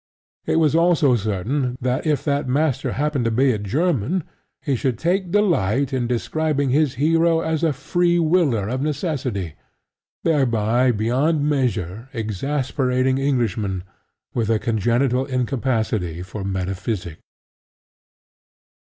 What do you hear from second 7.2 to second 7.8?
as the